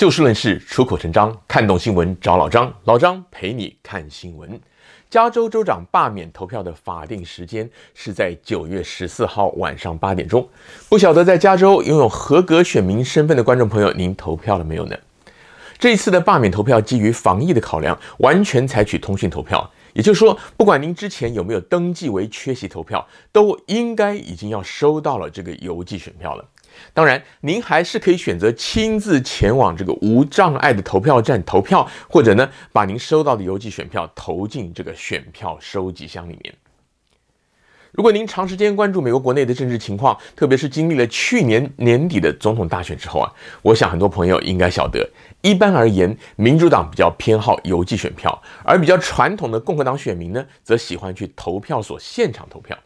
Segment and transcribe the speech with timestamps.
[0.00, 4.58] 就事论事，出口成章，看懂新闻找老张，老张陪你看新闻。
[5.10, 10.48] 加州州长罢免投票的法定时间是在九月十四号晚上八点钟。
[10.88, 14.96] 不晓得在加州拥有合格选民身份的观众朋友，您投票了没有呢？
[15.78, 19.70] 这一次的罢免投票基于防疫的考量，完全采取通讯投票。
[19.92, 26.44] 也就是说，不管您之前有没有登记为缺席投票，都应该已经要收到了这个邮寄选票了。
[26.92, 36.54] 当然，您还是可以选择亲自前往这个无障碍的投票站投票，或者呢，把您收到的邮寄选票投进这个选票收集箱里面。
[37.92, 45.04] 如果您长时间关注美国国内的政治情况，特别是经历了去年年底的总统大选之后啊，我想很多朋友应该晓得，
[45.42, 52.78] 一般而言，民主党比较偏好邮寄选票，而比较传统的共和党选民呢，则喜欢去投票所现场投票。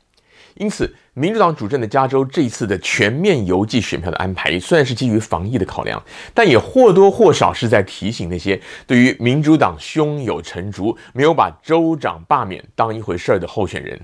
[0.56, 6.00] 因此，民主党主政的加州这一次的全面邮寄选票的安排，虽然是基于防疫的考量，
[6.33, 14.00] 但也或多或少是在提醒那些对于民主党胸有成竹、没有把州长罢免当一回事儿的候选人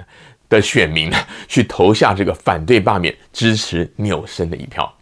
[0.48, 1.11] 的选民，
[1.47, 4.93] 去投下这个反对罢免、支持纽森的一票。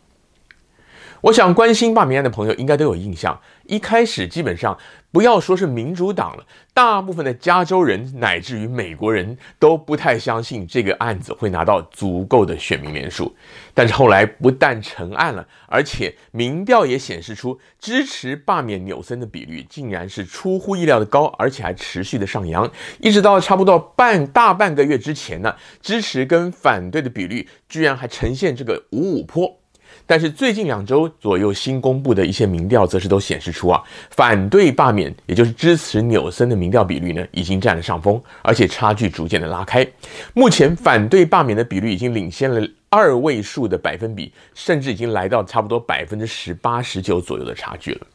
[1.20, 4.77] 我想关心罢免案的朋友应该都有印象，一开始基本上
[5.12, 13.34] 不要说是民主党了，大部分的加州人乃至于美国人都不太相信这个案子会拿到足够的选民连数。
[13.75, 29.57] 但是后来不但成案了，而且民调也显示出支持罢免纽森的比率竟然是出乎意料的高，而且还持续的上扬，一直到差不多半大半个月之前呢，支持跟反对的比率居然还呈现这个五五坡。
[30.06, 39.86] 但是最近两周左右新公布的一些民调，则是都显示出啊，反对罢免，也就是支持纽森的民调比率呢，已经占了上风，而且差距逐渐的拉开。
[40.33, 48.06] 目前反对罢免的比率已经领先了二位数的百分比，甚至已经来到差不多百分之十八、十九左右的差距了。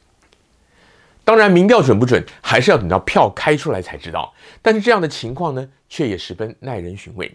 [1.23, 4.33] 当然，民调准不准，还是要等到票开出来才知道。
[4.61, 7.31] 但是这样的情况呢，却也十分耐人寻味。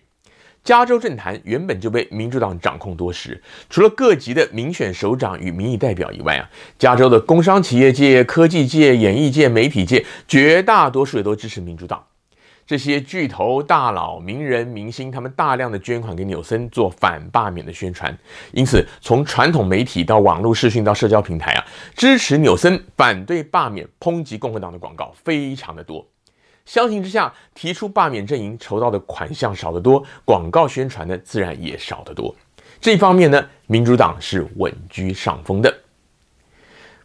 [0.65, 6.49] 加州政坛原本就被民主党掌控多时，除了各级的民选首长与民意代表以外啊，
[6.79, 12.05] 加州的工商企业界、科技界、演艺界、媒体界，绝大多数也都支持民主党。
[12.67, 18.15] 这些巨头、大佬、名人、明星，他们大量的捐款给纽森做反罢免的宣传，
[18.53, 21.65] 因此从传统媒体到网络视讯到社交平台啊，
[21.97, 26.07] 支持纽森、反对罢免、抨击共和党的广告非常的多。
[26.69, 32.35] 相形之下，提出罢免阵营筹到的款项少得多，广告宣传呢自然也少得多。
[32.79, 35.75] 这方面呢，民主党是稳居上风的。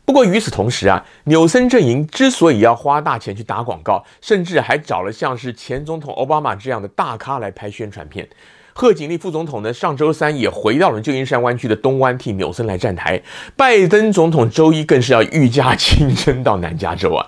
[0.04, 8.28] 不过与此同时啊，纽森阵营之所以要花大钱去打广告，甚至还找了像是前总统奥巴马这样的大咖来拍宣传片。
[8.74, 13.22] 贺锦丽副总统呢，上周三也回到了旧金山湾区的东湾替纽森来站台。
[13.56, 17.26] 拜登总统周一更是要御驾亲征到南加州啊，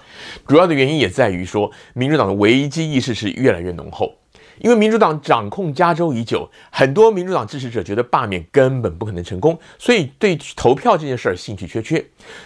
[0.48, 4.12] 主要的原因也在于说，民主党的危机意识是越来越浓厚。
[4.60, 12.04] 因为民主党掌控加州已久，很多民主党支持者觉得罢免根本不可能成功，所以对投票这件事儿兴趣缺缺。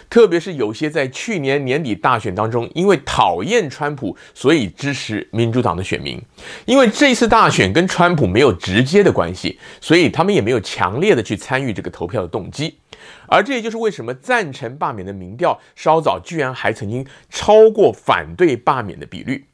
[0.08, 6.20] 特别是有些在去年年底大选当中，因为讨厌川普，所以支持民主党的选民，
[6.66, 12.78] 因为这次大选跟川普没有直接的关系，所以他们也没有强烈的去参与这个投票的动机。
[13.26, 19.46] 而这也就是为什么赞成罢免的民调稍早居然还曾经超过反对罢免的比率。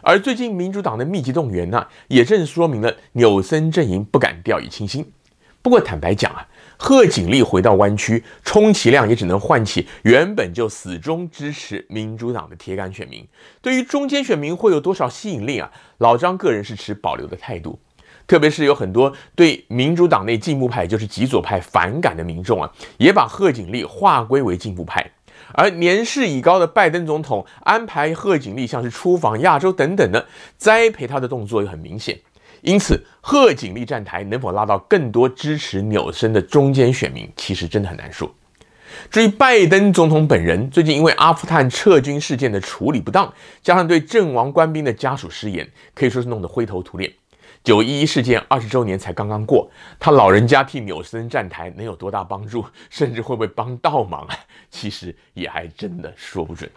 [0.00, 5.12] 而最近民主党的密集动员呢，也正说明了纽森阵营不敢掉以轻心。
[5.60, 6.46] 不过坦白讲啊，
[6.78, 13.26] 贺锦丽回到湾区，充其量也只能唤起原本就死忠支持民主党的铁杆选民。
[13.60, 15.70] 对于中间选民会有多少吸引力啊？
[15.98, 17.78] 老张个人是持保留的态度。
[18.26, 25.10] 特别是有很多对民主党内进步派，就是极左派反感的民众啊，也把贺锦丽划归为进步派。
[25.54, 30.26] 而年事已高的拜登总统安排贺锦丽像是出访亚洲等等的
[30.56, 32.18] 栽培他的动作又很明显，
[32.62, 38.32] 因此贺锦丽站台能否拉到更多支持纽森的中间选民，其实真的很难说。
[39.10, 47.12] 至于拜登总统本人，最近因为阿富汗撤军事件的处理不当，加上对阵亡官兵的家属失言，可以说是弄得灰头土脸。
[47.68, 54.34] 九一一事件二十周年才刚刚过，他老人家替纽森站台能有多大帮助，甚至会不会帮倒忙啊？
[54.70, 56.70] 其实也还真的说不准。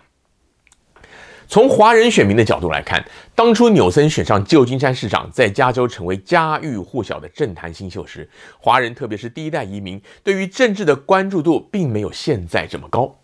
[1.48, 3.02] 从华人选民的角度来看，
[3.34, 8.30] 当初纽森选上旧金山市长，在加州成为家喻户晓的政坛新秀时，
[8.60, 13.16] 华人特别是第一代移民对于政治的关注度并没有现在这么高。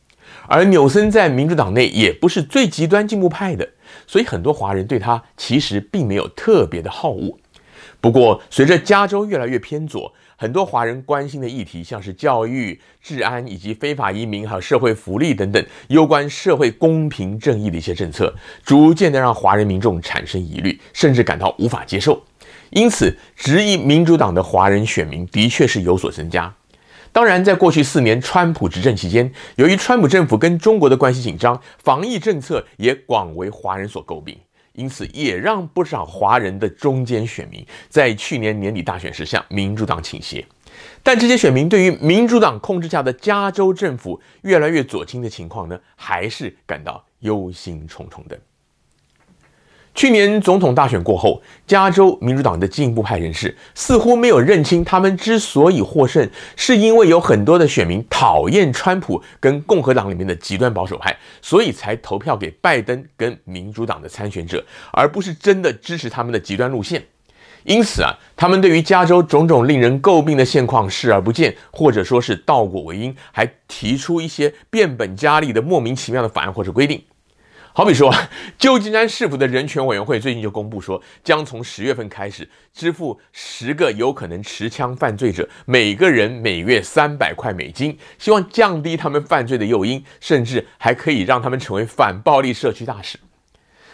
[0.47, 3.67] 而纽森在民主党内也不是最极端进步派的，
[4.05, 7.37] 所以很多华人对他其实并没有特别的好恶。
[7.99, 18.33] 不过，随着加州越来越偏左，很多华人关心的议题，像是教育、治安以及非法移民，还有社会福利等等，攸关社会公平正义的一些政策，
[18.63, 22.23] 逐渐的让华人民众产生疑虑，甚至感到无法接受。
[22.69, 26.53] 因此，质疑民主党的华人选民的确是有所增加。
[27.11, 34.37] 当然，在过去四年川普执政期间，由于川普政府跟中国的关系紧张，防疫政策也广为华人所诟病。
[34.77, 40.45] 因此，也让不少华人的中间选民在去年年底大选时向民主党倾斜。
[41.01, 48.39] 但这些选民对于民主党控制下的加州政府越来越左倾的情况呢，还是感到忧心忡忡的。
[49.97, 67.03] 去年总统大选过后，加州民主党的进步派人士似乎没有认清，他们之所以获胜，是因为有很多的选民讨厌川普跟共和党里面的极端保守派，所以才投票给拜登跟民主党的参选者，而不是真的支持他们的极端路线。
[67.63, 77.01] 因此啊，他们对于加州种种令人诟病的现况视而不见，或者说是倒果为因，还提出一些变本加厉的莫名其妙的法案或者规定。
[77.77, 78.11] 好比说，
[78.57, 93.19] 旧金山市府的人权委员会最近就公布说，将从十月份开始支付十个有可能持枪犯罪者每个人每月三百块美金，希望降低他们犯罪的诱因，甚至还可以让他们成为反暴力社区大使。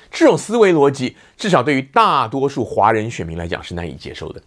[0.10, 4.42] 这种思维逻辑，至少对于大多数华人选民来讲是难以接受的。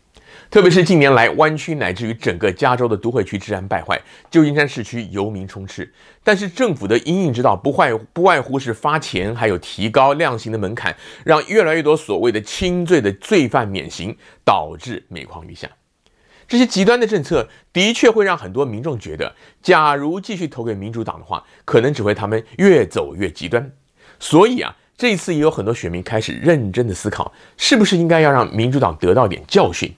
[0.50, 4.00] 特别是近年来，湾区乃至于整个加州的都会区治安败坏，
[4.30, 5.92] 旧金山市区游民充斥。
[6.22, 10.94] 但是政府的因应之道不坏不外乎是发钱，还有提高量刑的门槛，
[11.24, 15.68] 让越来越多所谓的轻罪的罪犯免刑，导致每况愈下。
[16.48, 23.68] 这些极端的政策的确会让很多民众觉得，假如继续投给民主党的话，可能只会他们越走越极端。
[24.20, 29.92] 所以啊，这一次也有很多选民开始认真的思考，是不是应该要让民主党得到点教训。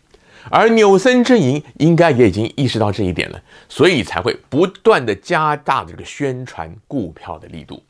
[0.50, 7.82] 而纽森阵营应该也已经意识到这一点了，所以才会不断的加大这个宣传股票的力度。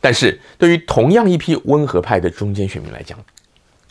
[0.00, 3.18] 但是对于同样一批温和派的中间选民来讲，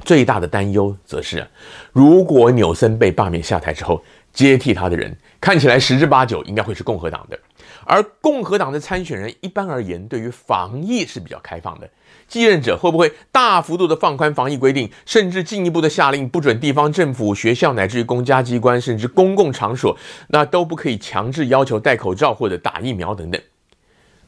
[0.03, 1.47] 最大的担忧则是，
[1.93, 4.03] 如果纽森被罢免下台之后，
[4.33, 7.39] 接替他的人看起来十之八九应该会是共和党的。
[7.85, 11.89] 而共和党的参选人一般而言，对于防疫是比较开放的。
[12.27, 19.97] 继任者会不会大幅度的放宽防疫规定，甚至进一步的下令不准地方政府、学校乃至于公家机关，甚至公共场所，
[20.29, 23.41] 那都不可以强制要求戴口罩或者打疫苗等等。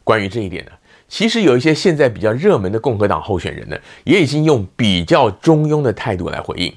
[0.04, 0.72] 关于这一点呢，
[1.08, 6.74] 其实有一些现在比较热门的共和党候选人呢，也已经用比较中庸的态度来回应。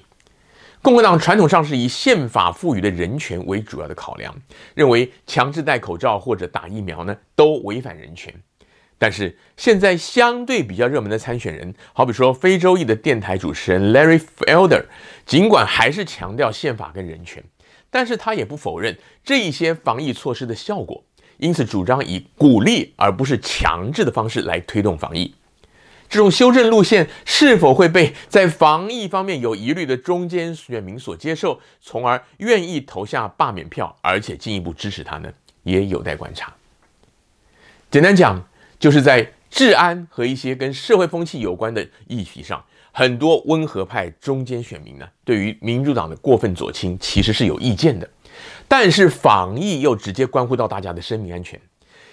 [0.86, 4.32] 共和党传统上是以宪法赋予的人权为主要的考量，
[4.72, 8.32] 认为强制戴口罩或者打疫苗呢，都违反人权。
[8.96, 14.84] 但是现在相对比较热门的参选人，好比说非洲裔的电台主持人 Larry Felder，
[15.24, 17.42] 尽管还是强调宪法跟人权，
[17.90, 21.02] 但是他也不否认这一些防疫措施的效果，
[21.38, 25.34] 因此主张以鼓励而不是强制的方式来推动防疫。
[26.08, 35.32] 这种修正路线是否会被在防疫方面有疑虑的中间选民所接受，从而愿意投下罢免票，而且进一步支持他呢？
[35.62, 36.54] 也有待观察。
[37.90, 38.42] 简单讲。
[38.78, 42.62] 就是在治安和一些跟社会风气有关的议题上，
[42.92, 48.06] 很多温和派中间选民呢，对于民主党的过分左倾其实是有意见的。
[48.68, 51.58] 但是防疫又直接关乎到大家的生命安全，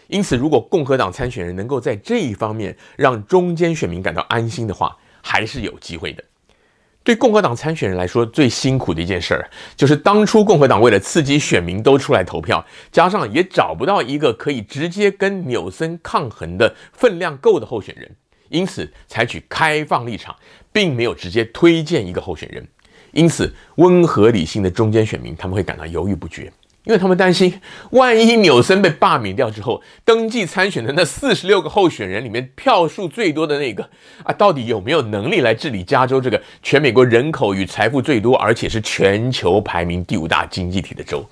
[0.08, 6.24] 因此如果共和党参选人能够在这一方面让中间选民感到安心的话，还是有机会的。
[7.06, 18.10] 对共和党参选人来说，最辛苦的一件事儿，就是当初共和党为了刺激选民都出来投票，加上也找不到一个可以直接跟纽森抗衡的分量够的候选人，
[18.48, 20.34] 因此采取开放立场，
[20.72, 22.66] 并没有直接推荐一个候选人。
[23.12, 26.50] 因此，温和理性的中间选民他们会感到犹豫不决。
[26.86, 27.62] 因为他们担心，
[27.92, 33.90] 万一纽森被罢免掉之后，登记参选的那四十六个候选人里面票数最多的那个
[34.24, 41.26] 啊，到底有没有能力来治理加州这个全美国人口与财富最多，而且是全球排名第五大经济体的州？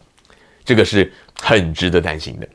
[0.63, 2.47] 这个是很值得担心的。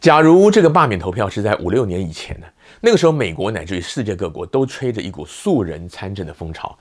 [0.00, 2.46] 假如这个罢免投票是在五六年以前呢，
[2.80, 6.78] 那个时候美国乃至于世界各国都吹着一股素人参政的风潮，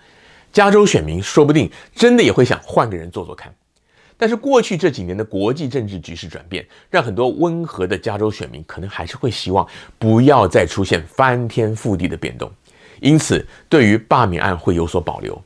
[0.54, 3.54] 加州选民说不定真的也会想换个人做做看。
[4.18, 9.68] 但是过去这几年的国际政治局势转变，让很多温和的加州选民可能还是会希望
[9.98, 12.52] 不要再出现翻天覆地的变动，
[13.02, 15.42] 因此对于罢免案会有所保留。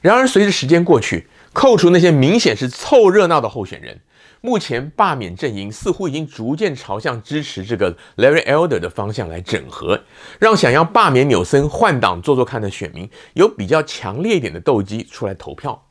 [0.00, 3.98] 然而随着时间过去，扣除那些明显是凑热闹的候选人，
[4.40, 10.00] 目前罢免阵营似乎已经逐渐朝向支持这个 Larry Elder 的方向来整合，
[10.38, 15.82] 让想要罢免纽森换党做做看的选民有比较强烈一点的动机出来投票。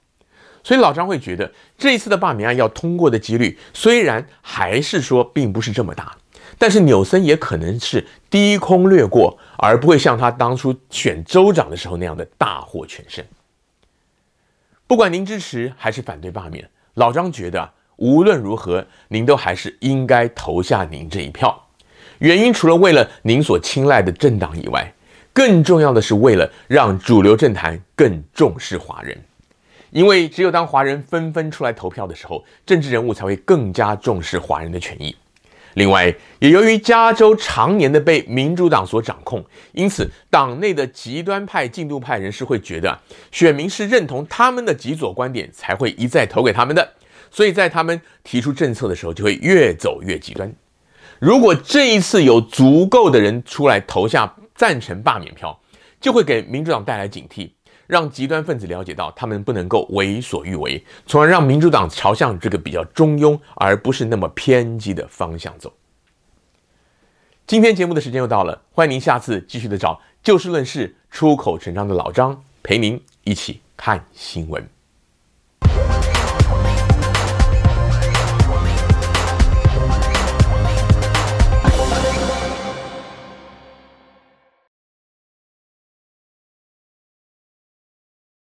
[0.66, 6.18] 所以老张会觉得这一次的罢免案要通过的几率虽然还是说并不是这么大，
[6.58, 13.24] 但是纽森也可能是低空掠过，而不会像他当初选州长的时候那样的大获全胜。
[14.88, 21.68] 不管您支持还是反对罢免，老张觉得无论如何，您都还是应该投下您这一票。
[22.18, 24.92] 原因除了为了您所青睐的政党以外，
[25.32, 29.16] 更重要的是为了让主流政坛更重视华人。
[29.96, 35.16] 因为只有当华人纷纷出来投票的时候，政治人物才会更加重视华人的权益。
[35.76, 43.00] 另外，也由于加州常年的被民主党所掌控，因此党内的极端派、进度派人士会觉得，
[43.32, 46.86] 选民是认同他们的极左观点，才会一再投给他们的。
[47.32, 50.54] 所以在他们提出政策的时候，就会越走越极端。
[51.20, 55.58] 如果这一次有足够的人出来投下赞成罢免票，
[56.02, 57.52] 就会给民主党带来警惕。
[57.88, 65.74] 让极端分子了解到，他们不能够为所欲为，从而让民主党朝向这个比较中庸，而不是那么偏激的方向走。
[67.48, 74.75] 今天节目的时间又到了，欢迎您下次继续的找就事论事、出口成章的老张陪您一起看新闻。